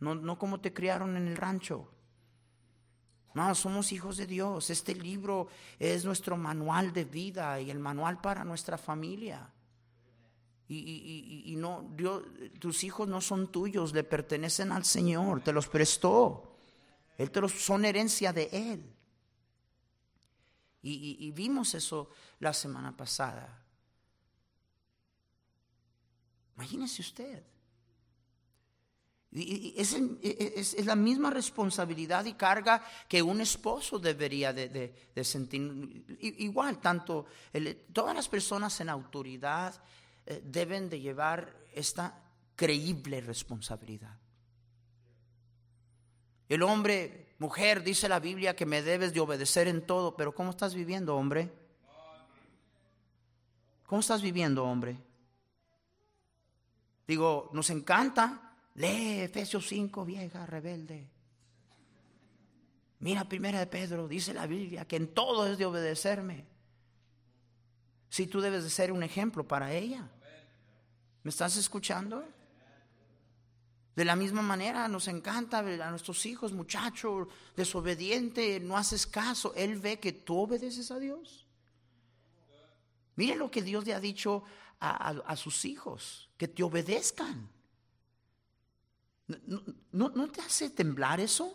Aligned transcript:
no, 0.00 0.14
no 0.14 0.38
como 0.38 0.60
te 0.60 0.72
criaron 0.72 1.16
en 1.16 1.28
el 1.28 1.36
rancho. 1.36 1.90
No, 3.34 3.54
somos 3.54 3.92
hijos 3.92 4.16
de 4.16 4.26
Dios. 4.26 4.70
Este 4.70 4.94
libro 4.94 5.48
es 5.78 6.04
nuestro 6.04 6.36
manual 6.36 6.92
de 6.92 7.04
vida 7.04 7.60
y 7.60 7.70
el 7.70 7.78
manual 7.78 8.20
para 8.20 8.44
nuestra 8.44 8.78
familia. 8.78 9.52
Y, 10.70 11.54
no, 11.56 11.90
Dios, 11.94 12.24
tus 12.58 12.84
hijos 12.84 13.08
no 13.08 13.22
son 13.22 13.50
tuyos, 13.50 13.94
le 13.94 14.04
pertenecen 14.04 14.70
al 14.70 14.84
Señor, 14.84 15.42
te 15.42 15.52
los 15.52 15.66
prestó. 15.66 16.56
Él 17.16 17.30
te 17.30 17.40
los 17.40 17.52
son 17.52 17.84
herencia 17.84 18.32
de 18.32 18.48
Él. 18.52 18.94
Y, 20.82 21.30
vimos 21.32 21.74
eso 21.74 22.10
la 22.38 22.52
semana 22.52 22.96
pasada. 22.96 23.64
Imagínese 26.56 27.02
usted. 27.02 27.44
Es, 29.30 29.92
es, 29.94 30.86
la 30.86 30.96
misma 30.96 31.28
responsabilidad 31.30 32.24
y 32.24 32.32
carga 32.32 32.82
que 33.06 33.22
un 33.22 33.42
esposo 33.42 33.98
debería 33.98 34.52
de, 34.54 34.94
sentir. 35.22 36.18
Igual, 36.20 36.80
tanto 36.80 37.26
todas 37.92 38.14
las 38.14 38.28
personas 38.28 38.80
en 38.80 38.88
autoridad 38.88 39.74
eh, 40.24 40.42
deben 40.44 40.88
de 40.88 41.00
llevar 41.00 41.54
esta 41.74 42.22
creíble 42.56 43.20
responsabilidad. 43.20 44.16
El 46.48 46.62
hombre, 46.62 47.34
mujer, 47.38 47.84
dice 47.84 48.08
la 48.08 48.20
Biblia 48.20 48.56
que 48.56 48.64
me 48.64 48.80
debes 48.80 49.12
de 49.12 49.20
obedecer 49.20 49.68
en 49.68 49.86
todo, 49.86 50.16
pero 50.16 50.34
¿cómo 50.34 50.50
estás 50.50 50.74
viviendo, 50.74 51.14
hombre? 51.14 51.52
¿Cómo 53.86 54.00
estás 54.00 54.22
viviendo, 54.22 54.64
hombre? 54.64 54.96
Digo, 57.06 57.50
nos 57.52 57.68
encanta. 57.70 58.47
Lee 58.78 59.22
Efesios 59.22 59.66
5, 59.66 60.04
vieja, 60.04 60.46
rebelde. 60.46 61.10
Mira 63.00 63.28
primera 63.28 63.58
de 63.58 63.66
Pedro, 63.66 64.06
dice 64.06 64.32
la 64.32 64.46
Biblia 64.46 64.86
que 64.86 64.94
en 64.94 65.08
todo 65.08 65.48
es 65.48 65.58
de 65.58 65.66
obedecerme. 65.66 66.46
Si 68.08 68.28
tú 68.28 68.40
debes 68.40 68.62
de 68.62 68.70
ser 68.70 68.92
un 68.92 69.02
ejemplo 69.02 69.46
para 69.46 69.72
ella. 69.72 70.08
¿Me 71.24 71.30
estás 71.30 71.56
escuchando? 71.56 72.24
De 73.96 74.04
la 74.04 74.14
misma 74.14 74.42
manera 74.42 74.86
nos 74.86 75.08
encanta 75.08 75.58
a 75.58 75.90
nuestros 75.90 76.24
hijos, 76.24 76.52
muchacho 76.52 77.26
desobediente, 77.56 78.60
no 78.60 78.76
haces 78.76 79.08
caso. 79.08 79.52
Él 79.56 79.80
ve 79.80 79.98
que 79.98 80.12
tú 80.12 80.38
obedeces 80.38 80.92
a 80.92 81.00
Dios. 81.00 81.48
Mire 83.16 83.34
lo 83.34 83.50
que 83.50 83.60
Dios 83.60 83.84
le 83.84 83.94
ha 83.94 84.00
dicho 84.00 84.44
a, 84.78 85.34
sus 85.34 85.64
hijos, 85.64 86.30
que 86.36 86.46
te 86.46 86.62
obedezcan. 86.62 87.57
¿No, 89.28 90.08
¿No, 90.10 90.28
te 90.28 90.40
hace 90.40 90.70
temblar 90.70 91.20
eso? 91.20 91.54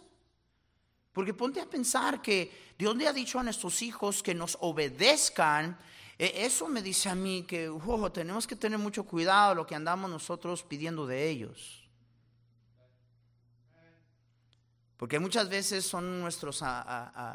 Porque 1.11 1.33
ponte 1.33 1.59
a 1.59 1.65
pensar 1.65 2.21
que 2.21 2.73
Dios 2.77 2.95
le 2.95 3.07
ha 3.07 3.13
dicho 3.13 3.39
a 3.39 3.43
nuestros 3.43 3.81
hijos 3.81 4.21
que 4.21 4.35
nos 4.35 4.57
obedezcan. 4.61 5.77
E, 6.17 6.45
eso 6.45 6.67
me 6.67 6.81
dice 6.83 7.09
a 7.09 7.15
mí 7.15 7.43
que 7.43 7.71
tenemos 8.13 8.45
que 8.45 8.55
tener 8.55 8.77
mucho 8.77 9.03
cuidado 9.03 9.55
lo 9.55 9.65
que 9.65 9.75
andamos 9.75 10.09
nosotros 10.09 10.63
pidiendo 10.63 11.07
de 11.07 11.29
ellos. 11.29 11.89
Porque 14.97 15.19
muchas 15.19 15.49
veces 15.49 15.83
son 15.83 16.21
nuestros 16.21 16.63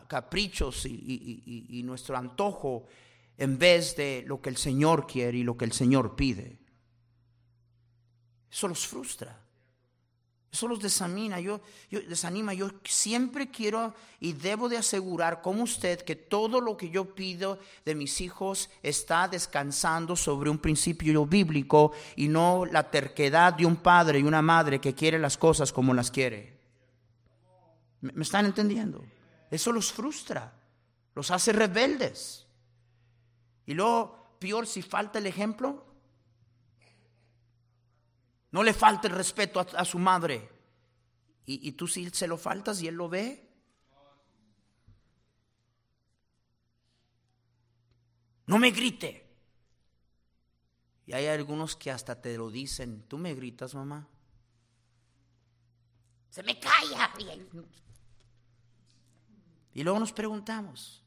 caprichos 0.07 0.87
y 0.87 1.83
nuestro 1.85 2.17
antojo 2.17 2.87
en 3.37 3.59
vez 3.59 3.97
de 3.97 4.25
lo 4.27 4.41
que 4.41 4.51
el 4.51 4.57
Señor 4.57 5.07
quiere 5.07 5.39
y 5.39 5.43
lo 5.43 5.57
que 5.57 5.65
el 5.65 5.73
Señor 5.73 6.17
pide. 6.17 6.59
Eso 8.51 8.69
los 8.69 8.87
frustra. 8.87 9.48
Eso 10.51 10.67
los 10.67 10.81
desanima. 10.81 11.41
Yo, 11.41 11.61
desanima. 11.91 12.55
Yo 12.55 12.71
siempre 12.85 13.51
quiero 13.51 13.95
y 14.19 14.33
debo 14.33 14.69
de 14.69 14.79
asegurar 14.79 15.43
como 15.43 15.63
usted 15.63 16.01
que 16.03 16.17
todo 16.17 16.61
lo 16.61 16.77
que 16.77 16.91
yo 16.91 17.15
pido 17.15 17.59
de 17.85 17.95
mis 17.95 18.21
hijos 18.21 18.71
está 18.83 19.29
descansando 19.29 20.17
sobre 20.17 20.49
un 20.49 20.59
principio 20.59 21.27
bíblico 21.27 21.93
y 22.17 22.29
no 22.29 22.65
la 22.65 22.91
terquedad 22.91 23.53
de 23.53 23.67
un 23.67 23.77
padre 23.77 24.21
y 24.21 24.23
una 24.23 24.43
madre 24.43 24.81
que 24.81 24.95
quiere 24.95 25.19
las 25.19 25.37
cosas 25.37 25.73
como 25.73 25.93
las 25.93 26.11
quiere. 26.11 26.57
¿Me 28.01 28.23
están 28.23 28.47
entendiendo? 28.47 29.05
Eso 29.51 29.73
los 29.73 29.93
frustra, 29.93 30.53
los 31.15 31.31
hace 31.31 31.53
rebeldes. 31.53 32.47
Y 33.67 33.75
luego, 33.75 34.37
peor 34.39 34.67
si 34.67 34.83
falta 34.83 35.19
el 35.19 35.27
ejemplo, 35.27 35.85
no 38.51 38.63
le 38.63 38.73
falta 38.73 39.09
el 39.09 39.15
respeto 39.15 39.61
a, 39.61 39.85
su 39.85 39.99
madre. 39.99 40.49
Y, 41.45 41.73
tú 41.73 41.87
si 41.87 42.11
se 42.11 42.27
lo 42.27 42.37
faltas 42.37 42.83
y 42.83 42.89
él 42.89 42.95
lo 42.95 43.09
ve. 43.09 43.49
No 48.47 48.59
me 48.59 48.71
grite. 48.71 49.27
Y 51.07 51.13
hay 51.15 51.27
algunos 51.27 51.75
que 51.75 51.91
hasta 51.91 52.21
te 52.21 52.37
lo 52.37 52.51
dicen. 52.51 53.03
Tú 53.09 53.17
me 53.17 53.35
gritas, 53.35 53.75
mamá. 53.75 54.07
Se 56.31 56.43
me 56.43 56.59
calla. 56.61 57.13
Y 59.73 59.83
luego 59.83 59.99
nos 59.99 60.13
preguntamos. 60.13 61.03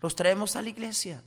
Los 0.00 0.14
traemos 0.14 0.56
a 0.56 0.62
la 0.62 0.68
iglesia. 0.68 1.22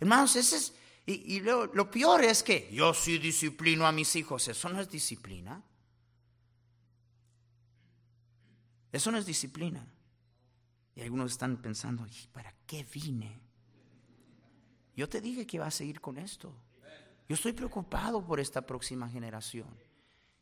Hermanos, 0.00 0.36
ese 0.36 0.56
es, 0.56 0.74
y, 1.06 1.40
lo, 1.40 1.90
peor 1.90 2.24
es 2.24 2.42
que 2.42 2.70
yo 2.72 2.94
sí 2.94 3.18
disciplino 3.18 3.86
a 3.86 3.92
mis 3.92 4.16
hijos. 4.16 4.48
Eso 4.48 4.70
no 4.70 4.80
es 4.80 4.88
disciplina. 4.88 5.62
Eso 8.90 9.10
no 9.10 9.18
es 9.18 9.26
disciplina. 9.26 9.86
Y 10.94 11.02
algunos 11.02 11.32
están 11.32 11.60
pensando, 11.60 12.06
¿para 12.32 12.54
qué 12.66 12.86
vine? 12.90 13.38
Yo 14.96 15.08
te 15.08 15.20
dije 15.20 15.46
que 15.46 15.58
iba 15.58 15.66
a 15.66 15.70
seguir 15.70 16.00
con 16.00 16.16
esto. 16.16 16.54
Yo 17.28 17.34
estoy 17.34 17.52
preocupado 17.52 18.24
por 18.24 18.40
esta 18.40 18.62
próxima 18.62 19.08
generación. 19.08 19.68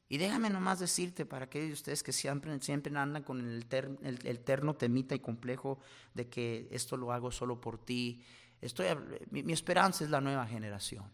Y 0.08 0.18
déjame 0.18 0.50
nomás 0.50 0.78
decirte 0.78 1.24
para 1.24 1.46
aquellos 1.46 1.68
de 1.68 1.74
ustedes 1.74 2.02
que 2.02 2.12
siempre, 2.12 2.60
siempre 2.60 2.96
andan 2.96 3.22
con 3.22 3.40
el, 3.40 3.66
el, 4.02 4.18
el, 4.22 4.40
terno 4.40 4.74
temita 4.74 5.14
y 5.14 5.20
complejo 5.20 5.78
de 6.12 6.28
que 6.28 6.68
esto 6.70 6.98
lo 6.98 7.12
hago 7.12 7.32
solo 7.32 7.60
por 7.60 7.78
ti 7.78 8.22
Estoy, 8.62 8.86
mi, 9.30 9.52
esperanza 9.52 10.04
es 10.04 10.10
la 10.10 10.20
nueva 10.20 10.46
generación. 10.46 11.04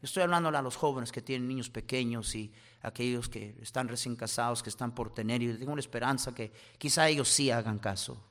Estoy 0.00 0.22
hablando 0.22 0.50
a 0.50 0.62
los 0.62 0.76
jóvenes 0.76 1.10
que 1.10 1.20
tienen 1.20 1.48
niños 1.48 1.68
pequeños 1.68 2.32
y 2.36 2.52
aquellos 2.82 3.28
que 3.28 3.56
están 3.60 3.88
recién 3.88 4.14
casados, 4.14 4.62
que 4.62 4.70
están 4.70 4.94
por 4.94 5.12
tener, 5.12 5.42
y 5.42 5.58
tengo 5.58 5.74
la 5.74 5.80
esperanza 5.80 6.32
que 6.32 6.52
quizá 6.78 7.08
ellos 7.08 7.28
sí 7.28 7.50
hagan 7.50 7.78
caso. 7.80 8.22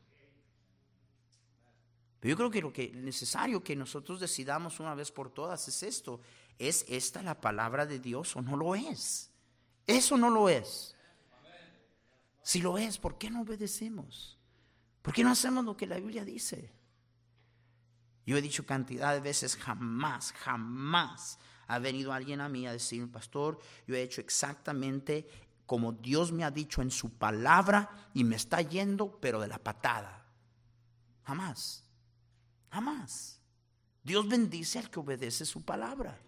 Pero 2.21 2.31
yo 2.31 2.37
creo 2.37 2.51
que 2.51 2.61
lo 2.61 2.71
que 2.71 2.85
es 2.85 2.95
necesario 2.95 3.61
que 3.61 3.75
nosotros 3.75 4.21
decidamos 4.21 4.79
una 4.79 4.95
vez 4.95 5.11
por 5.11 5.29
todas 5.29 5.67
es 5.67 5.83
esto. 5.83 6.21
¿Es 6.57 6.85
esta 6.87 7.21
la 7.21 7.41
palabra 7.41 7.85
de 7.85 7.99
Dios 7.99 8.37
o 8.37 8.41
no 8.41 8.55
lo 8.55 8.75
es? 8.75 9.31
Eso 9.85 10.15
no 10.15 10.29
lo 10.29 10.47
es. 10.47 10.95
Si 12.41 12.61
lo 12.61 12.77
es, 12.77 12.97
¿por 12.97 13.17
qué 13.17 13.29
no 13.29 13.41
obedecemos? 13.41 14.37
¿Por 15.01 15.13
qué 15.13 15.23
no 15.23 15.31
hacemos 15.31 15.65
lo 15.65 15.75
que 15.75 15.87
la 15.87 15.97
Biblia 15.97 16.23
dice? 16.23 16.71
Yo 18.25 18.37
he 18.37 18.41
dicho 18.41 18.65
cantidad 18.65 19.13
de 19.13 19.19
veces, 19.19 19.57
jamás, 19.57 20.31
jamás 20.33 21.39
ha 21.67 21.79
venido 21.79 22.13
alguien 22.13 22.41
a 22.41 22.49
mí 22.49 22.67
a 22.67 22.71
decirme, 22.71 23.07
pastor, 23.07 23.59
yo 23.87 23.95
he 23.95 24.01
hecho 24.01 24.21
exactamente 24.21 25.27
como 25.65 25.93
Dios 25.93 26.31
me 26.31 26.43
ha 26.43 26.51
dicho 26.51 26.81
en 26.81 26.91
su 26.91 27.17
palabra 27.17 27.89
y 28.13 28.23
me 28.23 28.35
está 28.35 28.61
yendo, 28.61 29.19
pero 29.19 29.39
de 29.39 29.47
la 29.47 29.57
patada. 29.57 30.25
Jamás, 31.23 31.83
jamás. 32.69 33.39
Dios 34.03 34.27
bendice 34.27 34.79
al 34.79 34.89
que 34.89 34.99
obedece 34.99 35.45
su 35.45 35.63
palabra. 35.63 36.19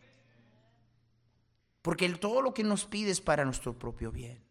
Porque 1.81 2.09
todo 2.09 2.41
lo 2.41 2.53
que 2.53 2.63
nos 2.63 2.85
pide 2.85 3.11
es 3.11 3.21
para 3.21 3.45
nuestro 3.45 3.77
propio 3.77 4.11
bien. 4.11 4.43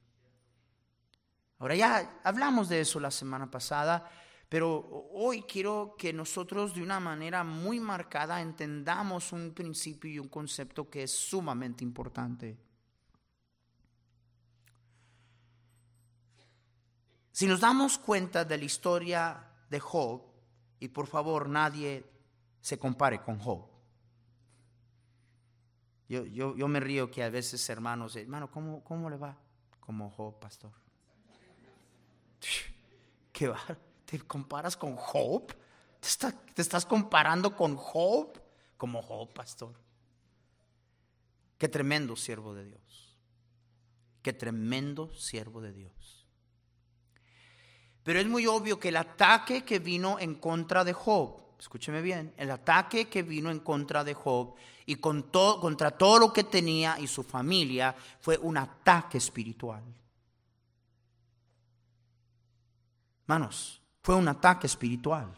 Ahora 1.58 1.74
ya 1.74 2.20
hablamos 2.22 2.68
de 2.68 2.80
eso 2.80 3.00
la 3.00 3.10
semana 3.10 3.50
pasada 3.50 4.08
pero 4.48 5.08
hoy 5.12 5.42
quiero 5.42 5.96
que 5.98 6.12
nosotros 6.12 6.74
de 6.74 6.82
una 6.82 7.00
manera 7.00 7.44
muy 7.44 7.80
marcada 7.80 8.40
entendamos 8.40 9.32
un 9.32 9.52
principio 9.52 10.10
y 10.10 10.18
un 10.18 10.28
concepto 10.28 10.88
que 10.88 11.04
es 11.04 11.10
sumamente 11.10 11.82
importante. 11.82 12.56
Si 17.32 17.46
nos 17.46 17.60
damos 17.60 17.98
cuenta 17.98 18.44
de 18.44 18.58
la 18.58 18.64
historia 18.64 19.44
de 19.68 19.80
Job, 19.80 20.22
y 20.78 20.88
por 20.88 21.06
favor 21.06 21.48
nadie 21.48 22.04
se 22.60 22.78
compare 22.78 23.22
con 23.22 23.38
Job. 23.38 23.66
Yo, 26.08 26.26
yo, 26.26 26.68
me 26.68 26.78
río 26.78 27.10
que 27.10 27.24
a 27.24 27.30
veces 27.30 27.68
hermanos, 27.70 28.14
hermano, 28.16 28.50
¿cómo, 28.50 28.84
cómo 28.84 29.08
le 29.08 29.16
va? 29.16 29.36
Como 29.80 30.10
Job, 30.10 30.38
pastor. 30.38 30.72
¿Qué 33.32 33.48
va? 33.48 33.58
¿Te 34.04 34.20
comparas 34.20 34.76
con 34.76 34.96
Job? 34.96 35.54
¿Te, 36.54 36.62
estás 36.62 36.84
comparando 36.84 37.56
con 37.56 37.76
Job? 37.76 38.40
Como 38.76 39.02
Job, 39.02 39.32
pastor. 39.32 39.74
Qué 41.58 41.68
tremendo 41.68 42.16
siervo 42.16 42.54
de 42.54 42.64
Dios. 42.66 43.18
Qué 44.22 44.32
tremendo 44.32 45.12
siervo 45.14 45.60
de 45.60 45.72
Dios. 45.72 46.26
Pero 48.02 48.20
es 48.20 48.26
muy 48.26 48.46
obvio 48.46 48.78
que 48.78 48.88
el 48.88 48.96
ataque 48.96 49.64
que 49.64 49.78
vino 49.78 50.18
en 50.18 50.34
contra 50.34 50.84
de 50.84 50.92
Job, 50.92 51.40
escúcheme 51.58 52.02
bien, 52.02 52.34
el 52.36 52.50
ataque 52.50 53.08
que 53.08 53.22
vino 53.22 53.50
en 53.50 53.60
contra 53.60 54.04
de 54.04 54.12
Job 54.12 54.54
y 54.84 54.96
con 54.96 55.22
contra 55.22 55.90
todo 55.92 56.18
lo 56.18 56.32
que 56.32 56.44
tenía 56.44 56.98
y 57.00 57.06
su 57.06 57.22
familia 57.22 57.96
fue 58.20 58.36
un 58.36 58.58
ataque 58.58 59.16
espiritual. 59.16 59.82
Manos, 63.26 63.80
fue 64.04 64.14
un 64.16 64.28
ataque 64.28 64.66
espiritual. 64.66 65.34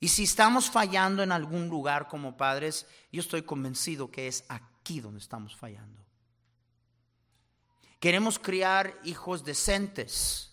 Y 0.00 0.08
si 0.08 0.22
estamos 0.22 0.70
fallando 0.70 1.22
en 1.22 1.30
algún 1.30 1.68
lugar 1.68 2.08
como 2.08 2.38
padres, 2.38 2.86
yo 3.12 3.20
estoy 3.20 3.42
convencido 3.42 4.10
que 4.10 4.26
es 4.26 4.42
aquí 4.48 5.00
donde 5.00 5.20
estamos 5.20 5.54
fallando. 5.54 6.02
Queremos 8.00 8.38
criar 8.38 8.98
hijos 9.04 9.44
decentes 9.44 10.50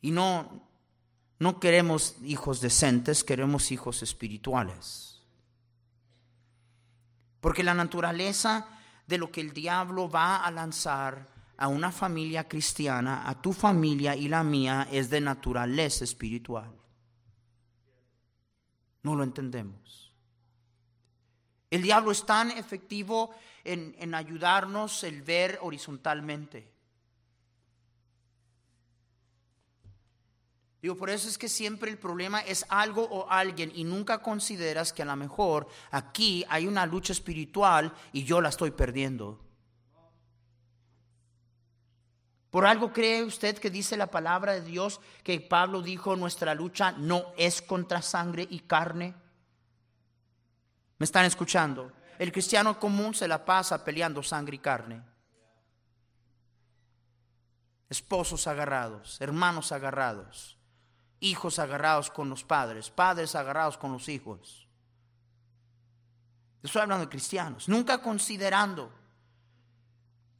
y 0.00 0.10
no 0.10 0.66
no 1.38 1.60
queremos 1.60 2.16
hijos 2.24 2.60
decentes, 2.60 3.22
queremos 3.22 3.70
hijos 3.70 4.02
espirituales. 4.02 5.22
Porque 7.40 7.62
la 7.62 7.74
naturaleza 7.74 8.66
de 9.06 9.18
lo 9.18 9.30
que 9.30 9.40
el 9.40 9.52
diablo 9.52 10.10
va 10.10 10.38
a 10.38 10.50
lanzar 10.50 11.37
a 11.58 11.66
una 11.66 11.90
familia 11.90 12.48
cristiana, 12.48 13.28
a 13.28 13.42
tu 13.42 13.52
familia 13.52 14.14
y 14.14 14.28
la 14.28 14.44
mía, 14.44 14.88
es 14.90 15.10
de 15.10 15.20
naturaleza 15.20 16.04
espiritual. 16.04 16.72
No 19.02 19.16
lo 19.16 19.24
entendemos. 19.24 20.14
El 21.68 21.82
diablo 21.82 22.12
es 22.12 22.24
tan 22.24 22.52
efectivo 22.52 23.34
en, 23.64 23.94
en 23.98 24.14
ayudarnos 24.14 25.02
el 25.02 25.22
ver 25.22 25.58
horizontalmente. 25.60 26.72
Digo, 30.80 30.96
por 30.96 31.10
eso 31.10 31.28
es 31.28 31.36
que 31.36 31.48
siempre 31.48 31.90
el 31.90 31.98
problema 31.98 32.40
es 32.40 32.64
algo 32.68 33.02
o 33.02 33.28
alguien 33.28 33.72
y 33.74 33.82
nunca 33.82 34.22
consideras 34.22 34.92
que 34.92 35.02
a 35.02 35.06
lo 35.06 35.16
mejor 35.16 35.66
aquí 35.90 36.44
hay 36.48 36.68
una 36.68 36.86
lucha 36.86 37.12
espiritual 37.12 37.92
y 38.12 38.22
yo 38.22 38.40
la 38.40 38.50
estoy 38.50 38.70
perdiendo. 38.70 39.47
¿Por 42.50 42.66
algo 42.66 42.92
cree 42.92 43.22
usted 43.22 43.58
que 43.58 43.70
dice 43.70 43.96
la 43.96 44.06
palabra 44.06 44.54
de 44.54 44.62
Dios 44.62 45.00
que 45.22 45.40
Pablo 45.40 45.82
dijo 45.82 46.16
nuestra 46.16 46.54
lucha 46.54 46.92
no 46.92 47.32
es 47.36 47.60
contra 47.60 48.00
sangre 48.02 48.46
y 48.48 48.60
carne? 48.60 49.14
¿Me 50.98 51.04
están 51.04 51.24
escuchando? 51.24 51.92
El 52.18 52.32
cristiano 52.32 52.78
común 52.78 53.14
se 53.14 53.28
la 53.28 53.44
pasa 53.44 53.84
peleando 53.84 54.22
sangre 54.22 54.56
y 54.56 54.58
carne. 54.58 55.02
Esposos 57.88 58.46
agarrados, 58.46 59.20
hermanos 59.20 59.72
agarrados 59.72 60.58
hijos 61.20 61.58
agarrados 61.58 62.10
con 62.10 62.28
los 62.28 62.44
padres, 62.44 62.90
padres 62.90 63.34
agarrados 63.34 63.76
con 63.76 63.92
los 63.92 64.08
hijos. 64.08 64.66
Estoy 66.62 66.82
hablando 66.82 67.04
de 67.04 67.10
cristianos, 67.10 67.68
nunca 67.68 67.98
considerando 67.98 68.92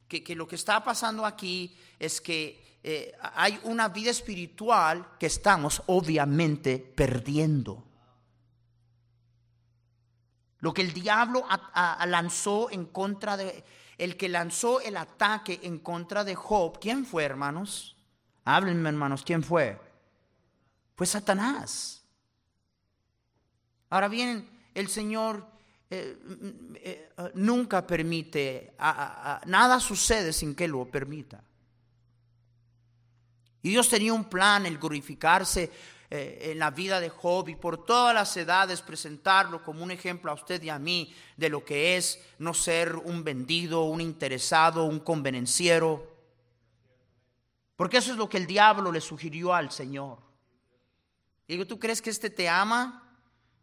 que, 0.09 0.35
lo 0.35 0.47
que 0.47 0.55
está 0.55 0.83
pasando 0.83 1.25
aquí 1.25 1.77
es 1.97 2.19
que 2.19 2.79
eh, 2.83 3.13
hay 3.33 3.59
una 3.63 3.87
vida 3.89 4.11
espiritual 4.11 5.17
que 5.17 5.27
estamos 5.27 5.81
obviamente 5.85 6.79
perdiendo. 6.79 7.85
Lo 10.59 10.73
que 10.73 10.81
el 10.81 10.91
diablo 10.91 11.45
lanzó 12.05 12.69
en 12.69 12.87
contra 12.87 13.37
de, 13.37 13.63
el 13.97 14.17
que 14.17 14.27
lanzó 14.27 14.81
el 14.81 14.97
ataque 14.97 15.61
en 15.63 15.79
contra 15.79 16.25
de 16.25 16.35
Job, 16.35 16.79
¿quién 16.81 17.05
fue, 17.05 17.23
hermanos? 17.23 17.95
Háblenme, 18.43 18.89
hermanos, 18.89 19.23
¿quién 19.23 19.43
fue? 19.43 19.79
fue 20.99 21.07
Satanás. 21.07 22.03
Ahora 23.89 24.09
bien, 24.09 24.49
el 24.73 24.89
Señor 24.89 25.47
eh, 25.91 26.17
eh, 26.75 27.09
eh, 27.17 27.31
nunca 27.33 27.85
permite, 27.85 28.75
nada 29.45 29.79
sucede 29.79 30.31
sin 30.31 30.53
que 30.53 30.67
lo 30.67 30.85
permita. 30.85 31.43
Y 33.63 33.69
Dios 33.69 33.89
tenía 33.89 34.13
un 34.13 34.25
plan, 34.25 34.67
el 34.67 34.77
glorificarse 34.77 35.97
en 36.11 36.57
la 36.57 36.71
vida 36.71 36.99
de 36.99 37.09
Job 37.09 37.49
y 37.49 37.55
por 37.55 37.85
todas 37.85 38.15
las 38.15 38.35
edades 38.35 38.81
presentarlo 38.81 39.63
como 39.63 39.83
un 39.83 39.91
ejemplo 39.91 40.31
a 40.31 40.33
usted 40.33 40.61
y 40.63 40.69
a 40.69 40.79
mí 40.79 41.13
de 41.37 41.49
lo 41.49 41.63
que 41.63 41.97
es 41.97 42.19
no 42.39 42.55
ser 42.55 42.95
un 42.95 43.23
vendido, 43.23 43.83
un 43.83 44.01
interesado, 44.01 44.85
un 44.85 44.99
convenenciero. 44.99 46.07
Porque 47.75 47.97
eso 47.97 48.11
es 48.11 48.17
lo 48.17 48.27
que 48.27 48.37
el 48.37 48.47
diablo 48.47 48.91
le 48.91 49.01
sugirió 49.01 49.53
al 49.53 49.71
Señor. 49.71 50.17
Digo, 51.47 51.67
¿tú 51.67 51.77
crees 51.77 52.01
que 52.01 52.09
este 52.09 52.29
te 52.29 52.49
ama? 52.49 53.17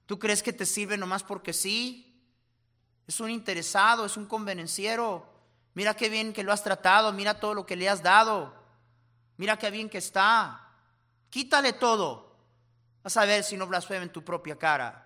¿Tú 0.07 0.19
crees 0.19 0.43
que 0.43 0.53
te 0.53 0.67
sirve 0.67 0.97
nomás 0.97 1.25
porque 1.25 1.53
sí? 1.53 2.06
Es 3.07 3.21
un 3.21 3.31
interesado, 3.31 4.05
es 4.05 4.17
un 4.17 4.27
convenenciero. 4.27 5.27
Mira 5.75 5.95
qué 5.95 6.09
bien 6.09 6.33
que 6.33 6.43
lo 6.43 6.53
has 6.53 6.65
tratado, 6.65 7.13
mira 7.13 7.39
todo 7.39 7.55
lo 7.55 7.67
que 7.67 7.77
le 7.77 7.89
has 7.89 8.03
dado. 8.03 8.55
Mira 9.37 9.59
qué 9.59 9.71
bien 9.71 9.89
que 9.89 9.99
está. 9.99 10.73
Quítale 11.31 11.75
todo. 11.75 12.37
Vas 13.03 13.17
a 13.17 13.25
ver 13.25 13.45
si 13.45 13.57
no 13.57 13.67
blasfema 13.67 14.03
en 14.03 14.13
tu 14.13 14.25
propia 14.25 14.57
cara. 14.57 15.03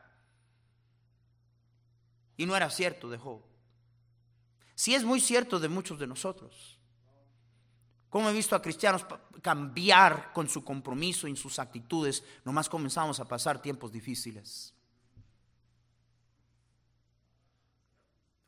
Y 2.36 2.46
no 2.46 2.56
era 2.56 2.70
cierto 2.70 3.10
de 3.10 3.18
Job. 3.18 3.42
Sí 4.74 4.94
es 4.94 5.04
muy 5.04 5.20
cierto 5.20 5.60
de 5.60 5.68
muchos 5.68 5.98
de 5.98 6.06
nosotros. 6.06 6.78
Como 8.08 8.30
he 8.30 8.32
visto 8.32 8.56
a 8.56 8.62
cristianos 8.62 9.04
cambiar 9.42 10.32
con 10.32 10.48
su 10.48 10.64
compromiso 10.64 11.28
y 11.28 11.36
sus 11.36 11.58
actitudes, 11.58 12.24
nomás 12.44 12.68
comenzamos 12.68 13.20
a 13.20 13.26
pasar 13.26 13.60
tiempos 13.60 13.92
difíciles. 13.92 14.74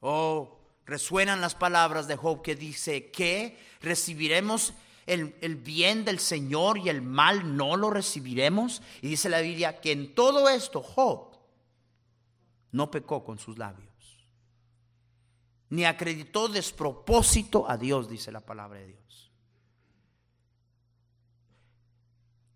Oh, 0.04 0.58
resuenan 0.84 1.40
las 1.40 1.54
palabras 1.54 2.08
de 2.08 2.16
Job 2.16 2.42
que 2.42 2.56
dice 2.56 3.12
que 3.12 3.56
recibiremos 3.80 4.74
el, 5.06 5.36
el, 5.40 5.54
bien 5.54 6.04
del 6.04 6.18
Señor 6.18 6.76
y 6.78 6.88
el 6.88 7.02
mal 7.02 7.56
no 7.56 7.76
lo 7.76 7.88
recibiremos. 7.88 8.82
Y 9.00 9.08
dice 9.08 9.28
la 9.28 9.40
Biblia 9.40 9.80
que 9.80 9.92
en 9.92 10.12
todo 10.12 10.48
esto 10.48 10.82
Job 10.82 11.38
no 12.72 12.90
pecó 12.90 13.22
con 13.22 13.38
sus 13.38 13.58
labios, 13.58 14.26
ni 15.70 15.84
acreditó 15.84 16.48
despropósito 16.48 17.70
a 17.70 17.76
Dios, 17.76 18.08
dice 18.08 18.32
la 18.32 18.40
palabra 18.40 18.80
de 18.80 18.88
Dios. 18.88 19.30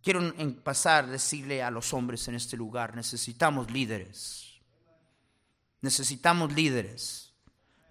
Quiero 0.03 0.21
pasar 0.65 1.05
a 1.05 1.09
decirle 1.09 1.63
a 1.63 1.71
los 1.71 1.95
hombres 1.95 2.27
en 2.27 2.35
este 2.35 2.57
lugar, 2.57 2.97
necesitamos 2.97 3.71
líderes. 3.71 4.47
Necesitamos 5.81 6.53
líderes. 6.53 7.26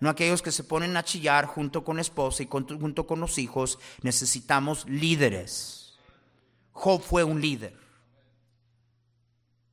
No 0.05 0.11
aquellos 0.11 0.43
que 0.43 0.51
se 0.51 0.63
ponen 0.63 0.95
a 0.97 1.03
chillar 1.03 1.47
junto 1.47 1.83
con 1.83 1.97
esposa 1.97 2.43
y 2.43 2.47
junto 2.47 3.07
con 3.07 3.19
los 3.19 3.39
hijos. 3.39 3.79
Necesitamos 4.03 4.87
líderes. 4.87 5.97
Job 6.73 7.01
fue 7.01 7.23
un 7.23 7.41
líder. 7.41 7.75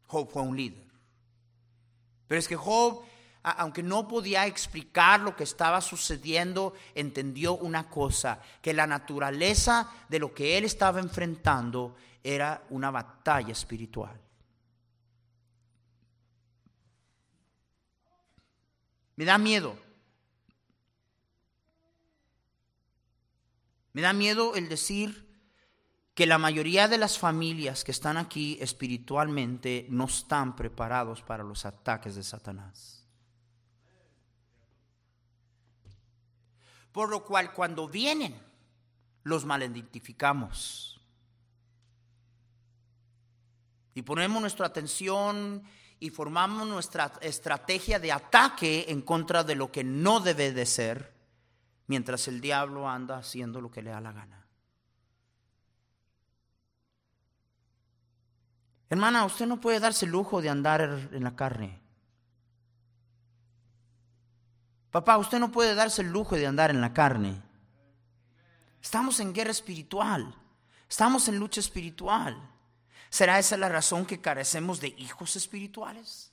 Job 0.07 0.31
fue 0.33 0.41
un 0.41 0.57
líder. 0.57 0.87
Pero 2.29 2.39
es 2.39 2.49
que 2.49 2.57
Job, 2.57 3.03
aunque 3.43 3.83
no 3.83 4.09
podía 4.09 4.47
explicar 4.47 5.21
lo 5.21 5.37
que 5.37 5.45
estaba 5.45 5.83
sucediendo, 5.83 6.73
entendió 6.95 7.59
una 7.59 7.91
cosa, 7.91 8.41
que 8.63 8.73
la 8.73 8.87
naturaleza 8.87 9.93
de 10.09 10.19
lo 10.19 10.33
que 10.33 10.57
él 10.57 10.65
estaba 10.65 10.99
enfrentando 11.01 11.95
era 12.25 12.65
una 12.71 12.91
batalla 12.91 13.53
espiritual. 13.53 14.19
Me 19.17 19.27
da 19.27 19.37
miedo. 19.37 19.92
Me 23.93 24.03
da 24.03 24.13
miedo 24.13 24.55
el 24.55 24.69
decir 24.69 25.29
que 26.15 26.27
la 26.27 26.39
mayoría 26.39 26.89
de 26.89 26.99
las 26.99 27.19
familias 27.19 27.85
que 27.85 27.91
están 27.91 28.17
aquí 28.17 28.59
espiritualmente 28.61 29.87
no 29.89 30.05
están 30.05 30.55
preparados 30.57 31.23
para 31.23 31.43
los 31.43 31.65
ataques 31.65 32.15
de 32.15 32.23
Satanás. 32.23 33.07
Por 36.93 37.09
lo 37.09 37.25
cual 37.25 37.53
cuando 37.55 37.89
vienen, 37.89 38.39
los 39.25 39.45
malidentificamos 39.45 41.01
y 43.95 44.03
ponemos 44.03 44.41
nuestra 44.41 44.67
atención 44.67 45.63
y 46.01 46.11
formamos 46.11 46.67
nuestra 46.67 47.13
estrategia 47.21 47.99
de 47.99 48.13
ataque 48.13 48.87
en 48.89 49.03
contra 49.03 49.45
de 49.45 49.55
lo 49.55 49.71
que 49.71 49.85
no 49.85 50.21
debe 50.21 50.53
de 50.53 50.67
ser, 50.67 51.12
mientras 51.93 52.27
el 52.27 52.41
diablo 52.41 52.89
anda 52.89 53.19
haciendo 53.19 53.61
lo 53.61 53.71
que 53.71 53.83
le 53.83 53.91
da 53.91 54.01
la 54.01 54.13
gana. 54.13 54.47
Hermana, 58.89 59.27
usted 59.27 59.45
no 59.47 59.61
puede 59.61 59.79
darse 59.79 60.07
el 60.07 60.13
lujo 60.13 60.41
de 60.41 60.49
andar 60.49 60.81
en 60.81 61.23
la 61.23 61.37
carne. 61.37 61.83
Papá, 64.91 65.19
usted 65.19 65.39
no 65.39 65.53
puede 65.53 65.75
darse 65.75 66.01
el 66.01 66.09
lujo 66.09 66.35
de 66.35 66.47
andar 66.47 66.71
en 66.71 66.81
la 66.81 66.95
carne. 66.95 67.43
Estamos 68.81 69.21
en 69.21 69.35
guerra 69.35 69.51
espiritual. 69.51 70.35
Estamos 70.89 71.29
en 71.29 71.39
lucha 71.39 71.61
espiritual. 71.61 72.41
¿Será 73.11 73.39
esa 73.39 73.59
la 73.59 73.69
razón 73.69 74.07
que 74.07 74.23
carecemos 74.23 74.81
de 74.81 74.95
hijos 74.97 75.37
espirituales? 75.37 76.33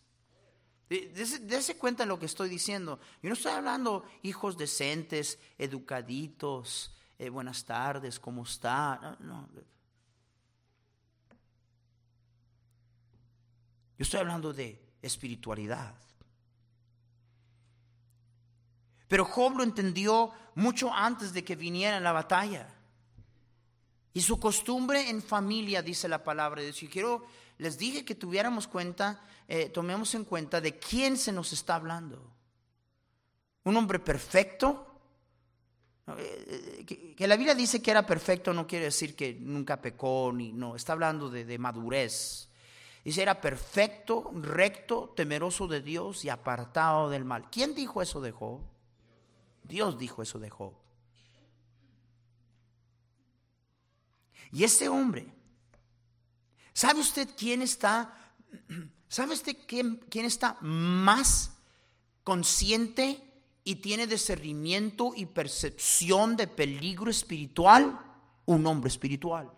Dese 0.90 1.78
cuenta 1.78 2.06
lo 2.06 2.18
que 2.18 2.26
estoy 2.26 2.50
diciendo. 2.50 3.00
Yo 3.22 3.30
no 3.30 3.34
estoy 3.34 3.52
hablando 3.52 4.04
hijos 4.24 4.58
decentes, 4.58 5.38
educaditos, 5.58 6.96
eh, 7.20 7.30
buenas 7.30 7.64
tardes, 7.64 8.20
¿cómo 8.20 8.44
está? 8.44 9.18
no. 9.20 9.48
Yo 14.00 14.04
estoy 14.04 14.22
hablando 14.22 14.54
de 14.54 14.82
espiritualidad. 15.02 15.94
Pero 19.10 19.26
Job 19.26 19.58
lo 19.58 19.64
entendió 19.64 20.32
mucho 20.56 20.94
antes 20.94 21.34
de 21.34 21.44
que 21.44 21.58
viniera 21.58 22.00
la 22.00 22.14
batalla. 22.14 22.74
Y 24.14 24.22
su 24.22 24.40
costumbre 24.40 25.10
en 25.10 25.22
familia, 25.22 25.82
dice 25.82 26.08
la 26.08 26.24
palabra 26.24 26.62
de 26.62 26.68
Dios. 26.68 26.84
Y 26.84 26.88
quiero, 26.88 27.26
les 27.60 27.78
dije 27.78 28.06
que 28.06 28.16
tuviéramos 28.16 28.68
cuenta, 28.68 29.22
eh, 29.48 29.70
tomemos 29.70 30.16
en 30.16 30.24
cuenta 30.24 30.62
de 30.62 30.80
quién 30.80 31.18
se 31.18 31.32
nos 31.32 31.52
está 31.52 31.76
hablando. 31.76 32.34
Un 33.66 33.76
hombre 33.76 34.00
perfecto. 34.00 34.88
Eh, 36.18 37.14
que, 37.18 37.28
la 37.28 37.36
Biblia 37.36 37.54
dice 37.54 37.82
que 37.82 37.92
era 37.92 38.06
perfecto 38.06 38.54
no 38.54 38.66
quiere 38.66 38.86
decir 38.86 39.16
que 39.16 39.34
nunca 39.34 39.82
pecó, 39.82 40.32
ni 40.34 40.54
no, 40.54 40.78
está 40.78 40.94
hablando 40.94 41.30
de, 41.30 41.44
de 41.44 41.58
madurez. 41.60 42.48
Dice, 43.04 43.22
era 43.22 43.42
perfecto, 43.42 44.32
recto, 44.36 45.14
temeroso 45.16 45.68
de 45.68 45.82
Dios 45.82 46.24
y 46.24 46.30
apartado 46.30 47.10
del 47.10 47.26
mal. 47.26 47.50
¿Quién 47.52 47.76
dijo 47.76 48.02
eso 48.02 48.22
de 48.22 48.32
Job? 48.32 48.62
Dios 49.64 49.98
dijo 49.98 50.22
eso 50.22 50.40
de 50.40 50.50
Job. 50.50 50.74
Y 54.52 54.64
ese 54.64 54.88
hombre, 54.88 55.28
¿sabe 56.80 57.02
usted 57.02 57.28
quién 57.36 57.62
está, 57.62 58.16
sabe 59.10 59.34
usted 59.34 59.58
quién, 59.68 59.98
quién 60.10 60.26
está 60.26 60.58
más 60.62 61.52
consciente 62.24 63.22
y 63.66 63.76
tiene 63.76 64.08
discernimiento 64.08 65.12
y 65.14 65.26
percepción 65.26 66.38
de 66.38 66.48
peligro 66.48 67.12
espiritual? 67.12 68.00
Un 68.46 68.66
hombre 68.66 68.88
espiritual. 68.88 69.52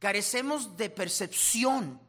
Carecemos 0.00 0.76
de 0.76 0.90
percepción. 0.90 2.00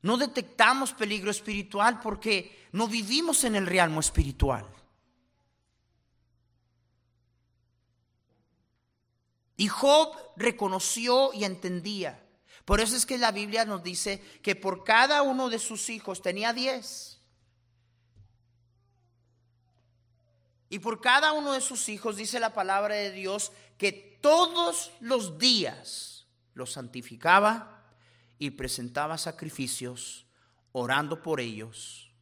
No 0.00 0.16
detectamos 0.16 0.94
peligro 0.94 1.30
espiritual 1.30 2.00
porque 2.00 2.68
no 2.72 2.88
vivimos 2.88 3.44
en 3.44 3.54
el 3.54 3.66
realmo 3.66 4.00
espiritual. 4.00 4.66
Y 9.58 9.66
Job 9.66 10.16
reconoció 10.36 11.34
y 11.34 11.44
entendía. 11.44 12.24
Por 12.64 12.80
eso 12.80 12.96
es 12.96 13.04
que 13.04 13.18
la 13.18 13.32
Biblia 13.32 13.64
nos 13.64 13.82
dice 13.82 14.22
que 14.40 14.54
por 14.54 14.84
cada 14.84 15.22
uno 15.22 15.50
de 15.50 15.58
sus 15.58 15.90
hijos 15.90 16.22
tenía 16.22 16.52
diez. 16.52 17.20
Y 20.70 20.78
por 20.78 21.00
cada 21.00 21.32
uno 21.32 21.52
de 21.54 21.60
sus 21.60 21.88
hijos 21.88 22.16
dice 22.16 22.38
la 22.38 22.54
palabra 22.54 22.94
de 22.94 23.10
Dios 23.10 23.50
que 23.78 24.18
todos 24.22 24.92
los 25.00 25.38
días 25.38 26.28
los 26.54 26.72
santificaba 26.72 27.84
y 28.38 28.50
presentaba 28.50 29.18
sacrificios 29.18 30.24
orando 30.70 31.20
por 31.20 31.40
ellos 31.40 32.12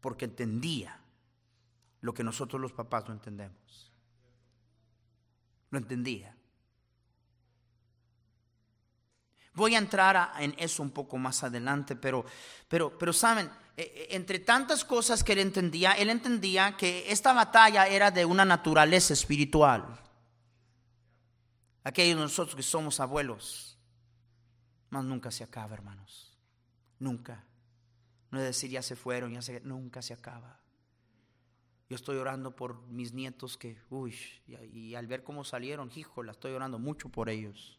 porque 0.00 0.26
entendía 0.26 1.00
lo 2.00 2.14
que 2.14 2.22
nosotros 2.22 2.62
los 2.62 2.72
papás 2.72 3.08
no 3.08 3.14
entendemos. 3.14 3.92
Lo 5.70 5.78
entendía. 5.78 6.36
Voy 9.54 9.74
a 9.74 9.78
entrar 9.78 10.32
en 10.38 10.54
eso 10.58 10.82
un 10.82 10.90
poco 10.90 11.16
más 11.16 11.44
adelante, 11.44 11.96
pero, 11.96 12.24
pero, 12.68 12.98
pero 12.98 13.12
saben, 13.12 13.50
e, 13.76 13.82
e, 13.82 14.16
entre 14.16 14.40
tantas 14.40 14.84
cosas 14.84 15.22
que 15.22 15.32
él 15.32 15.38
entendía, 15.38 15.92
él 15.92 16.10
entendía 16.10 16.76
que 16.76 17.10
esta 17.10 17.32
batalla 17.32 17.86
era 17.86 18.10
de 18.10 18.24
una 18.24 18.44
naturaleza 18.44 19.12
espiritual. 19.12 20.00
Aquellos 21.84 22.18
nosotros 22.18 22.56
que 22.56 22.62
somos 22.62 22.98
abuelos, 22.98 23.78
más 24.90 25.04
nunca 25.04 25.30
se 25.30 25.44
acaba, 25.44 25.74
hermanos. 25.74 26.38
Nunca. 26.98 27.44
No 28.30 28.38
es 28.38 28.46
decir, 28.46 28.70
ya 28.70 28.82
se 28.82 28.96
fueron, 28.96 29.32
ya 29.34 29.42
se, 29.42 29.60
nunca 29.60 30.02
se 30.02 30.14
acaba. 30.14 30.60
Yo 31.88 31.96
estoy 31.96 32.16
orando 32.16 32.56
por 32.56 32.80
mis 32.86 33.12
nietos 33.12 33.58
que, 33.58 33.78
uy, 33.90 34.16
y, 34.46 34.94
al 34.94 35.06
ver 35.06 35.22
cómo 35.22 35.44
salieron, 35.44 35.90
hijo, 35.94 36.22
la 36.22 36.32
estoy 36.32 36.52
orando 36.52 36.78
mucho 36.78 37.08
por 37.08 37.28
ellos. 37.28 37.78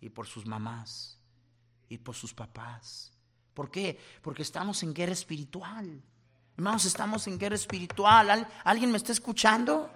Y 0.00 0.08
por 0.10 0.26
sus 0.26 0.46
mamás. 0.46 1.18
Y 1.88 1.98
por 1.98 2.14
sus 2.14 2.34
papás. 2.34 3.12
¿Por 3.54 3.70
qué? 3.70 3.98
Porque 4.22 4.42
estamos 4.42 4.82
en 4.82 4.94
guerra 4.94 5.12
espiritual. 5.12 6.02
Hermanos, 6.56 6.84
estamos 6.84 7.26
en 7.26 7.38
guerra 7.38 7.56
espiritual. 7.56 8.48
¿Alguien 8.64 8.90
me 8.90 8.98
está 8.98 9.12
escuchando? 9.12 9.90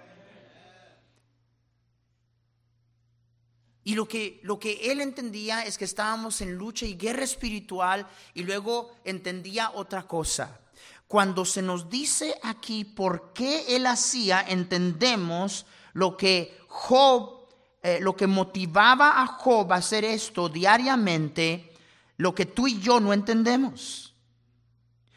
Y 3.84 3.94
lo 3.94 4.06
que, 4.06 4.40
lo 4.44 4.58
que 4.58 4.92
él 4.92 5.00
entendía 5.00 5.64
es 5.64 5.76
que 5.76 5.84
estábamos 5.84 6.40
en 6.40 6.54
lucha 6.54 6.86
y 6.86 6.94
guerra 6.94 7.24
espiritual 7.24 8.06
y 8.32 8.44
luego 8.44 8.92
entendía 9.04 9.72
otra 9.74 10.06
cosa. 10.06 10.60
Cuando 11.08 11.44
se 11.44 11.62
nos 11.62 11.90
dice 11.90 12.38
aquí 12.42 12.84
por 12.84 13.32
qué 13.32 13.76
él 13.76 13.86
hacía, 13.86 14.40
entendemos 14.48 15.66
lo 15.92 16.16
que 16.16 16.56
Job, 16.68 17.41
eh, 17.82 17.98
lo 18.00 18.14
que 18.16 18.26
motivaba 18.26 19.20
a 19.20 19.26
Job 19.26 19.72
a 19.72 19.76
hacer 19.76 20.04
esto 20.04 20.48
diariamente, 20.48 21.72
lo 22.16 22.34
que 22.34 22.46
tú 22.46 22.68
y 22.68 22.78
yo 22.80 23.00
no 23.00 23.12
entendemos. 23.12 24.14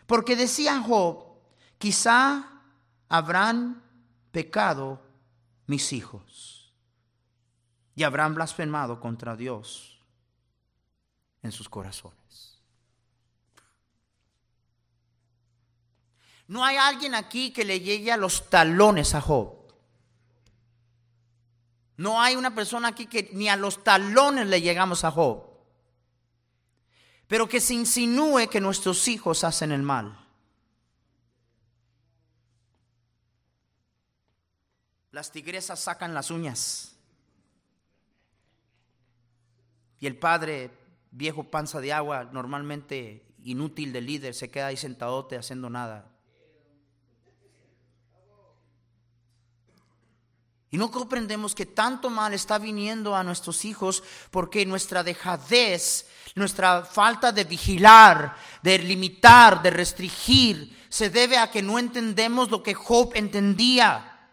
Porque 0.07 0.35
decía 0.35 0.81
Job, 0.81 1.25
quizá 1.77 2.61
habrán 3.07 3.83
pecado 4.31 5.01
mis 5.67 5.93
hijos 5.93 6.73
y 7.95 8.03
habrán 8.03 8.35
blasfemado 8.35 8.99
contra 8.99 9.35
Dios 9.35 9.99
en 11.43 11.51
sus 11.51 11.69
corazones. 11.69 12.59
No 16.47 16.63
hay 16.63 16.77
alguien 16.77 17.15
aquí 17.15 17.51
que 17.51 17.65
le 17.65 17.79
llegue 17.79 18.11
a 18.11 18.17
los 18.17 18.49
talones 18.49 19.15
a 19.15 19.21
Job. 19.21 19.54
No 21.97 22.21
hay 22.21 22.35
una 22.35 22.53
persona 22.53 22.89
aquí 22.89 23.07
que 23.07 23.29
ni 23.33 23.47
a 23.47 23.55
los 23.55 23.83
talones 23.83 24.47
le 24.47 24.61
llegamos 24.61 25.03
a 25.03 25.11
Job. 25.11 25.43
Pero 27.27 27.47
que 27.47 27.59
se 27.59 27.73
insinúe 27.73 28.49
que 28.49 28.61
nuestros 28.61 29.07
hijos 29.07 29.43
hacen 29.43 29.71
el 29.71 29.81
mal. 29.81 30.19
Las 35.11 35.31
tigresas 35.31 35.79
sacan 35.79 36.13
las 36.13 36.29
uñas. 36.29 36.95
Y 39.99 40.07
el 40.07 40.17
padre, 40.17 40.71
viejo 41.11 41.45
panza 41.45 41.79
de 41.79 41.93
agua, 41.93 42.25
normalmente 42.25 43.25
inútil 43.43 43.93
de 43.93 44.01
líder, 44.01 44.35
se 44.35 44.51
queda 44.51 44.67
ahí 44.67 44.77
sentadote 44.77 45.37
haciendo 45.37 45.69
nada. 45.69 46.14
Y 50.75 50.77
no 50.77 50.91
comprendemos 50.91 51.55
que 51.55 51.67
tanto 51.67 52.09
mal 52.09 52.33
está 52.33 52.57
viniendo 52.57 53.15
a 53.15 53.23
nuestros 53.23 53.63
hijos 53.63 54.03
porque 54.29 54.65
nuestra 54.65 55.03
dejadez, 55.03 56.05
nuestra 56.35 56.81
falta 56.83 57.31
de 57.31 57.45
vigilar, 57.45 58.35
de 58.61 58.79
limitar, 58.79 59.61
de 59.61 59.69
restringir, 59.69 60.85
se 60.89 61.09
debe 61.09 61.37
a 61.37 61.49
que 61.49 61.61
no 61.61 61.79
entendemos 61.79 62.51
lo 62.51 62.61
que 62.61 62.73
Job 62.73 63.13
entendía. 63.13 64.27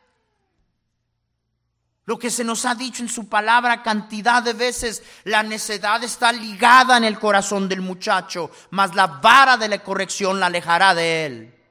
Lo 2.06 2.18
que 2.18 2.28
se 2.28 2.42
nos 2.42 2.64
ha 2.64 2.74
dicho 2.74 3.04
en 3.04 3.08
su 3.08 3.28
palabra 3.28 3.84
cantidad 3.84 4.42
de 4.42 4.54
veces, 4.54 5.04
la 5.22 5.44
necedad 5.44 6.02
está 6.02 6.32
ligada 6.32 6.96
en 6.96 7.04
el 7.04 7.20
corazón 7.20 7.68
del 7.68 7.82
muchacho, 7.82 8.50
mas 8.70 8.96
la 8.96 9.06
vara 9.06 9.56
de 9.56 9.68
la 9.68 9.78
corrección 9.84 10.40
la 10.40 10.46
alejará 10.46 10.92
de 10.92 11.26
él. 11.26 11.61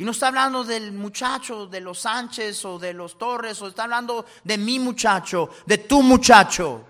Y 0.00 0.02
no 0.02 0.12
está 0.12 0.28
hablando 0.28 0.64
del 0.64 0.92
muchacho 0.92 1.66
de 1.66 1.78
los 1.78 1.98
Sánchez 1.98 2.64
o 2.64 2.78
de 2.78 2.94
los 2.94 3.18
Torres, 3.18 3.60
o 3.60 3.68
está 3.68 3.82
hablando 3.82 4.24
de 4.42 4.56
mi 4.56 4.78
muchacho, 4.78 5.50
de 5.66 5.76
tu 5.76 6.02
muchacho. 6.02 6.86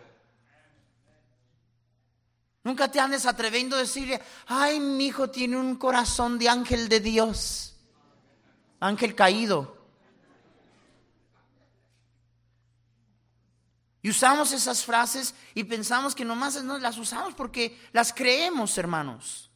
Nunca 2.62 2.88
te 2.88 3.00
andes 3.00 3.26
atreviendo 3.26 3.74
a 3.74 3.80
decirle, 3.80 4.22
ay, 4.46 4.78
mi 4.78 5.06
hijo 5.06 5.28
tiene 5.28 5.56
un 5.56 5.74
corazón 5.74 6.38
de 6.38 6.48
ángel 6.48 6.88
de 6.88 7.00
Dios, 7.00 7.74
ángel 8.78 9.16
caído. 9.16 9.76
Y 14.02 14.10
usamos 14.10 14.52
esas 14.52 14.84
frases 14.84 15.34
y 15.56 15.64
pensamos 15.64 16.14
que 16.14 16.24
nomás 16.24 16.62
no 16.62 16.78
las 16.78 16.96
usamos 16.96 17.34
porque 17.34 17.76
las 17.90 18.12
creemos, 18.12 18.78
hermanos. 18.78 19.49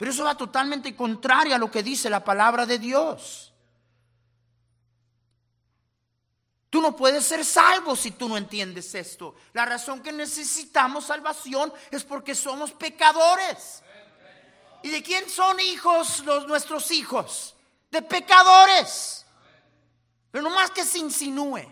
Pero 0.00 0.12
eso 0.12 0.24
va 0.24 0.34
totalmente 0.34 0.96
contrario 0.96 1.54
a 1.54 1.58
lo 1.58 1.70
que 1.70 1.82
dice 1.82 2.08
la 2.08 2.24
palabra 2.24 2.64
de 2.64 2.78
Dios. 2.78 3.52
Tú 6.70 6.80
no 6.80 6.96
puedes 6.96 7.22
ser 7.22 7.44
salvo 7.44 7.94
si 7.94 8.12
tú 8.12 8.26
no 8.26 8.38
entiendes 8.38 8.94
esto. 8.94 9.34
La 9.52 9.66
razón 9.66 10.02
que 10.02 10.10
necesitamos 10.10 11.04
salvación 11.04 11.70
es 11.90 12.02
porque 12.02 12.34
somos 12.34 12.72
pecadores. 12.72 13.82
¿Y 14.82 14.88
de 14.88 15.02
quién 15.02 15.28
son 15.28 15.60
hijos 15.60 16.24
los 16.24 16.46
nuestros 16.46 16.90
hijos? 16.92 17.54
De 17.90 18.00
pecadores. 18.00 19.26
Pero 20.30 20.44
no 20.44 20.48
más 20.48 20.70
que 20.70 20.86
se 20.86 20.96
insinúe 20.96 21.70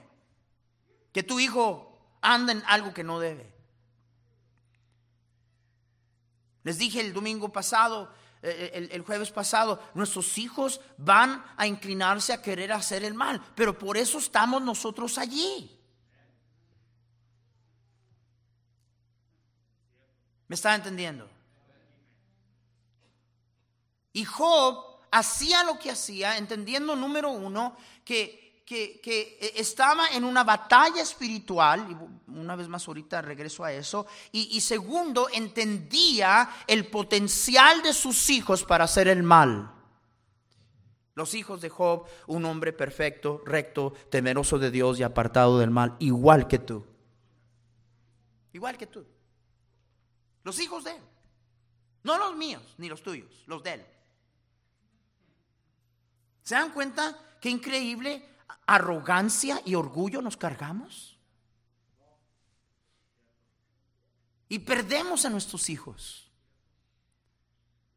que 1.14 1.22
tu 1.22 1.40
hijo 1.40 1.98
anda 2.20 2.52
en 2.52 2.62
algo 2.66 2.92
que 2.92 3.04
no 3.04 3.20
debe. 3.20 3.57
Les 6.64 6.78
dije 6.78 7.00
el 7.00 7.12
domingo 7.12 7.50
pasado, 7.50 8.12
eh, 8.42 8.70
el, 8.74 8.90
el, 8.92 9.02
jueves 9.02 9.30
pasado, 9.30 9.82
nuestros 9.94 10.38
hijos 10.38 10.80
van 10.96 11.44
a 11.56 11.66
inclinarse 11.66 12.32
a 12.32 12.42
querer 12.42 12.72
hacer 12.72 13.04
el 13.04 13.14
mal, 13.14 13.42
pero 13.54 13.78
por 13.78 13.96
eso 13.96 14.18
estamos 14.18 14.62
nosotros 14.62 15.18
allí. 15.18 15.78
¿Me 20.48 20.54
está 20.54 20.74
entendiendo? 20.74 21.28
Y 24.12 24.24
Job 24.24 24.98
hacía 25.10 25.62
lo 25.62 25.78
que 25.78 25.90
hacía, 25.90 26.38
entendiendo 26.38 26.96
número 26.96 27.30
uno, 27.30 27.76
que, 28.04 28.47
que, 28.68 29.54
estaba 29.56 30.08
en 30.08 30.24
una 30.24 30.44
batalla 30.44 31.00
espiritual, 31.00 31.86
y 31.90 32.30
una 32.38 32.54
vez 32.54 32.68
más 32.68 32.86
ahorita 32.86 33.22
regreso 33.22 33.64
a 33.64 33.72
eso, 33.72 34.06
y, 34.30 34.56
y 34.56 34.60
segundo, 34.60 35.28
entendía 35.32 36.50
el 36.66 36.86
potencial 36.86 37.82
de 37.82 37.94
sus 37.94 38.28
hijos 38.28 38.64
para 38.64 38.84
hacer 38.84 39.08
el 39.08 39.22
mal. 39.22 39.72
Los 41.14 41.34
hijos 41.34 41.62
de 41.62 41.70
Job, 41.70 42.06
un 42.26 42.44
hombre 42.44 42.74
perfecto, 42.74 43.42
recto, 43.46 43.94
temeroso 44.10 44.58
de 44.58 44.70
Dios 44.70 45.00
y 45.00 45.02
apartado 45.02 45.58
del 45.58 45.70
mal, 45.70 45.96
igual 45.98 46.46
que 46.46 46.58
tú. 46.58 46.84
Igual 48.52 48.76
que 48.76 48.86
tú. 48.86 49.04
Los 50.44 50.60
hijos 50.60 50.84
de 50.84 50.92
él. 50.92 51.02
No 52.04 52.18
los 52.18 52.36
míos, 52.36 52.62
ni 52.76 52.88
los 52.88 53.02
tuyos, 53.02 53.44
los 53.46 53.62
de 53.62 53.72
él. 53.72 53.86
¿Se 56.42 56.54
dan 56.54 56.70
cuenta 56.70 57.18
qué 57.40 57.50
increíble 57.50 58.24
arrogancia 58.66 59.60
y 59.64 59.74
orgullo 59.74 60.22
nos 60.22 60.36
cargamos? 60.36 61.18
Y 64.48 64.60
perdemos 64.60 65.24
a 65.24 65.30
nuestros 65.30 65.68
hijos. 65.68 66.28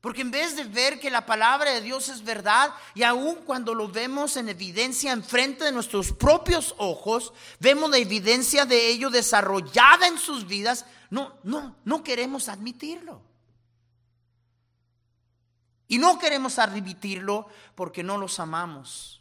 Porque 0.01 0.22
en 0.22 0.31
vez 0.31 0.55
de 0.55 0.63
ver 0.63 1.00
que 1.00 1.12
la 1.12 1.27
palabra 1.27 1.72
de 1.72 1.81
Dios 1.81 2.10
es 2.10 2.24
verdad, 2.24 2.74
y 2.96 3.03
aun 3.03 3.36
cuando 3.46 3.75
lo 3.75 3.88
vemos 3.88 4.36
en 4.36 4.50
evidencia 4.50 5.12
enfrente 5.12 5.63
de 5.63 5.72
nuestros 5.72 6.12
propios 6.12 6.74
ojos, 6.79 7.34
vemos 7.60 7.91
la 7.91 7.98
evidencia 7.98 8.65
de 8.65 8.88
ello 8.88 9.12
desarrollada 9.12 10.08
en 10.08 10.17
sus 10.17 10.48
vidas, 10.48 10.88
no, 11.12 11.38
no, 11.43 11.75
no 11.86 12.03
queremos 12.03 12.50
admitirlo. 12.50 13.22
Y 15.88 16.00
no 16.00 16.17
queremos 16.17 16.58
admitirlo 16.58 17.48
porque 17.75 18.01
no 18.01 18.17
los 18.17 18.39
amamos. 18.39 19.21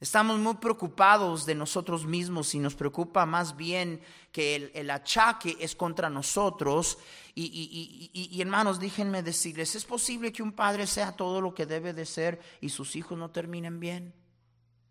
Estamos 0.00 0.38
muy 0.38 0.54
preocupados 0.54 1.44
de 1.44 1.56
nosotros 1.56 2.06
mismos 2.06 2.54
y 2.54 2.60
nos 2.60 2.76
preocupa 2.76 3.26
más 3.26 3.56
bien 3.56 4.00
que 4.30 4.70
el, 4.72 4.90
achaque 4.90 5.56
es 5.58 5.74
contra 5.74 6.08
nosotros. 6.08 6.98
Y, 7.34 8.10
y, 8.12 8.40
hermanos, 8.40 8.78
déjenme 8.78 9.24
decirles, 9.24 9.74
¿es 9.74 9.84
posible 9.84 10.32
que 10.32 10.42
un 10.42 10.52
padre 10.52 10.86
sea 10.86 11.16
todo 11.16 11.40
lo 11.40 11.52
que 11.52 11.66
debe 11.66 11.92
de 11.92 12.06
ser 12.06 12.40
y 12.60 12.68
sus 12.68 12.94
hijos 12.94 13.18
no 13.18 13.30
terminen 13.30 13.80
bien? 13.80 14.14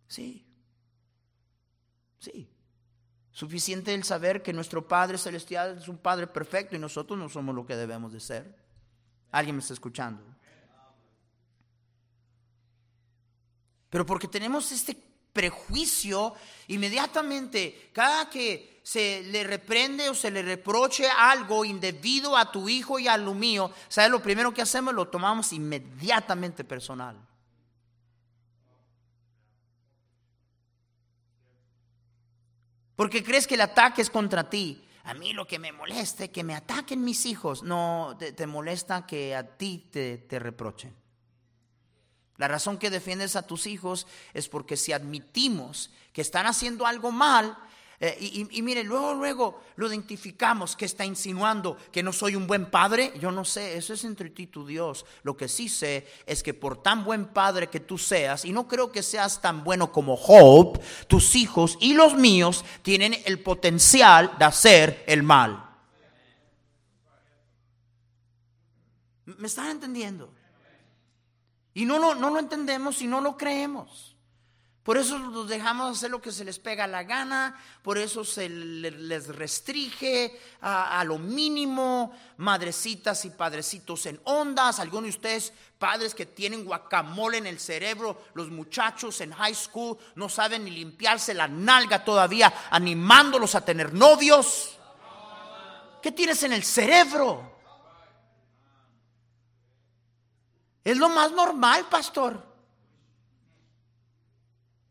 Sí. 0.07 0.45
Sí. 2.19 2.49
Suficiente 3.31 3.93
el 3.93 4.03
saber 4.03 4.41
que 4.41 4.51
nuestro 4.51 4.87
Padre 4.87 5.17
Celestial 5.17 5.77
es 5.77 5.87
un 5.87 5.99
Padre 5.99 6.27
perfecto 6.27 6.75
y 6.75 6.79
nosotros 6.79 7.19
no 7.19 7.29
somos 7.29 7.53
lo 7.53 7.65
que 7.65 7.75
debemos 7.75 8.11
de 8.11 8.19
ser. 8.19 8.57
¿Alguien 9.31 9.55
me 9.55 9.61
está 9.61 9.73
escuchando? 9.73 10.23
Pero 13.89 14.05
porque 14.05 14.27
tenemos 14.27 14.71
este 14.71 14.97
prejuicio, 15.33 16.33
inmediatamente, 16.67 17.91
cada 17.93 18.29
que 18.29 18.81
se 18.83 19.21
le 19.23 19.43
reprende 19.43 20.09
o 20.09 20.15
se 20.15 20.31
le 20.31 20.41
reproche 20.41 21.09
algo 21.09 21.65
indebido 21.65 22.35
a 22.37 22.51
tu 22.51 22.69
hijo 22.69 22.99
y 22.99 23.07
a 23.07 23.17
lo 23.17 23.33
mío, 23.33 23.69
¿sabes? 23.87 24.09
Lo 24.09 24.21
primero 24.23 24.53
que 24.53 24.61
hacemos 24.61 24.93
lo 24.93 25.09
tomamos 25.09 25.53
inmediatamente 25.53 26.63
personal. 26.63 27.17
Porque 32.95 33.23
crees 33.23 33.45
que 33.45 33.53
el 33.53 33.61
ataque 33.61 34.01
es 34.01 34.09
contra 34.09 34.49
ti. 34.49 34.83
A 35.03 35.13
mí 35.13 35.31
lo 35.31 35.45
que 35.45 35.59
me 35.59 35.71
molesta 35.71 36.23
es 36.23 36.29
que 36.31 36.43
me 36.43 36.55
ataquen 36.55 37.03
mis 37.03 37.27
hijos. 37.27 37.61
No, 37.61 38.17
te, 38.17 38.47
molesta 38.47 39.05
que 39.05 39.35
a 39.35 39.55
ti 39.55 39.87
te, 39.91 40.17
te 40.17 40.39
reprochen. 40.39 40.95
La 42.37 42.47
razón 42.47 42.77
que 42.77 42.89
defiendes 42.89 43.35
a 43.35 43.41
tus 43.41 43.67
hijos 43.67 44.07
es 44.33 44.47
porque 44.47 44.77
si 44.77 44.93
admitimos 44.93 45.89
que 46.13 46.21
están 46.21 46.45
haciendo 46.45 46.85
algo 46.85 47.11
mal, 47.11 47.57
eh, 47.99 48.47
y, 48.51 48.61
mire, 48.61 48.83
luego, 48.83 49.15
luego 49.15 49.63
lo 49.75 49.87
identificamos 49.87 50.75
que 50.75 50.85
está 50.85 51.03
insinuando 51.03 51.77
que 51.91 52.03
no 52.03 52.13
soy 52.13 52.35
un 52.35 52.45
buen 52.45 52.69
padre. 52.69 53.11
Yo 53.19 53.31
no 53.31 53.43
sé, 53.43 53.75
eso 53.75 53.93
es 53.93 54.03
entre 54.03 54.29
ti 54.29 54.43
y 54.43 54.47
tu 54.47 54.67
Dios. 54.67 55.03
Lo 55.23 55.35
que 55.35 55.47
sí 55.47 55.67
sé 55.67 56.05
es 56.27 56.43
que 56.43 56.53
por 56.53 56.83
tan 56.83 57.03
buen 57.03 57.25
padre 57.25 57.69
que 57.69 57.79
tú 57.79 57.97
seas, 57.97 58.45
y 58.45 58.51
no 58.51 58.67
creo 58.67 58.91
que 58.91 59.01
seas 59.01 59.41
tan 59.41 59.63
bueno 59.63 59.91
como 59.91 60.15
Job, 60.15 60.79
tus 61.07 61.35
hijos 61.35 61.75
y 61.81 61.93
los 61.93 62.13
míos 62.13 62.63
tienen 62.83 63.17
el 63.25 63.41
potencial 63.41 64.35
de 64.37 64.45
hacer 64.45 65.03
el 65.07 65.23
mal. 65.23 65.63
¿Me 69.25 69.47
están 69.47 69.69
entendiendo? 69.69 70.36
Y 71.77 71.85
no, 71.85 71.99
no, 71.99 72.15
no 72.15 72.31
lo 72.31 72.39
entendemos 72.39 73.03
y 73.03 73.07
no 73.07 73.21
lo 73.21 73.37
creemos. 73.37 74.15
Por 74.81 74.97
eso 74.97 75.19
los 75.19 75.47
dejamos 75.47 75.95
hacer 75.95 76.09
lo 76.09 76.19
que 76.19 76.31
se 76.31 76.43
les 76.43 76.57
pega 76.57 76.87
la 76.87 77.03
gana, 77.03 77.55
por 77.83 77.99
eso 77.99 78.25
se 78.25 78.49
les 78.49 79.27
restringe 79.27 80.39
a, 80.61 81.03
lo 81.03 81.19
mínimo, 81.19 82.17
madrecitas 82.37 83.25
y 83.25 83.29
padrecitos 83.29 84.07
en 84.07 84.19
ondas, 84.23 84.79
algunos 84.79 85.03
de 85.03 85.17
ustedes 85.17 85.53
padres 85.77 86.15
que 86.15 86.25
tienen 86.25 86.65
guacamole 86.65 87.37
en 87.37 87.45
el 87.45 87.59
cerebro, 87.59 88.23
los 88.33 88.49
muchachos 88.49 89.21
en 89.21 89.33
high 89.33 89.53
school 89.53 89.99
no 90.15 90.29
saben 90.29 90.65
ni 90.65 90.71
limpiarse 90.71 91.35
la 91.35 91.47
nalga 91.47 92.03
todavía, 92.03 92.51
animándolos 92.71 93.53
a 93.53 93.63
tener 93.63 93.93
novios. 93.93 94.79
¿Qué 96.01 96.11
tienes 96.11 96.41
en 96.41 96.53
el 96.53 96.63
cerebro? 96.63 97.56
Es 100.87 100.97
lo 100.97 101.09
más 101.09 101.33
normal, 101.33 101.85
pastor. 101.89 102.41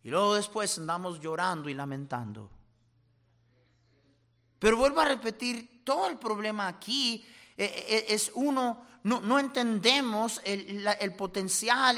Y 0.02 0.10
luego 0.10 0.34
después 0.34 0.76
andamos 0.76 1.18
llorando 1.20 1.70
y 1.70 1.74
lamentando. 1.74 2.50
Pero 4.58 4.76
vuelvo 4.76 5.00
a 5.00 5.06
repetir, 5.06 5.82
todo 5.84 6.06
el 6.08 6.18
problema 6.18 6.68
aquí 6.68 7.24
eh, 7.56 7.86
eh, 7.88 8.04
es 8.10 8.30
uno, 8.34 8.84
no, 9.04 9.38
entendemos 9.38 10.42
el 10.44 11.14
potencial 11.16 11.94